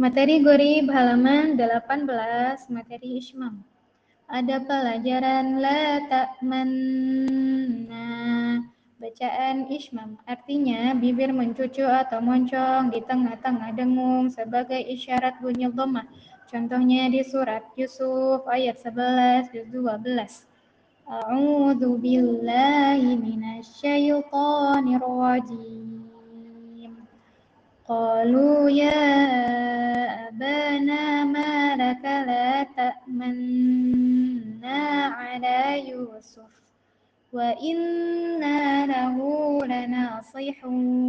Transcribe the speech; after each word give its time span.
Materi 0.00 0.40
Gori 0.40 0.80
halaman 0.88 1.60
18, 1.60 2.72
materi 2.72 3.20
Ismam. 3.20 3.60
Ada 4.32 4.64
pelajaran 4.64 5.60
la 5.60 6.00
ta'manna. 6.08 8.08
Bacaan 8.96 9.68
Ismam 9.68 10.16
artinya 10.24 10.96
bibir 10.96 11.36
mencucu 11.36 11.84
atau 11.84 12.24
moncong 12.24 12.88
di 12.88 13.04
tengah-tengah 13.04 13.76
dengung 13.76 14.32
sebagai 14.32 14.80
isyarat 14.80 15.36
bunyi 15.44 15.68
dhamma. 15.68 16.08
Contohnya 16.48 17.12
di 17.12 17.20
surat 17.20 17.68
Yusuf 17.76 18.48
ayat 18.48 18.80
11 18.80 19.52
juz 19.52 19.68
12. 19.68 20.48
A'udzu 21.12 22.00
billahi 22.00 23.20
minasyaitonir 23.20 25.04
rajim. 25.04 26.00
Qalu 27.90 28.70
ya 28.70 29.02
أبانا 30.80 31.24
ما 31.24 31.76
لك 31.76 32.04
لا 32.04 32.62
تأمنا 32.76 33.98
على 35.04 35.88
يوسف 35.90 36.50
وإنا 37.32 38.86
له 38.86 39.16
لناصحون. 39.66 41.00